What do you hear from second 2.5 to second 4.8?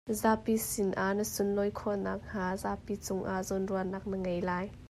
zapi cungah zawnruahnak na ngei lai.